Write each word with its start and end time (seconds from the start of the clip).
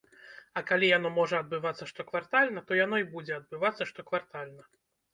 А 0.61 0.63
калі 0.71 0.89
яно 0.97 1.11
можа 1.17 1.41
адбывацца 1.43 1.89
штоквартальна, 1.93 2.59
то 2.71 2.81
яно 2.83 2.95
і 3.05 3.09
будзе 3.15 3.33
адбывацца 3.39 3.83
штоквартальна. 3.95 4.63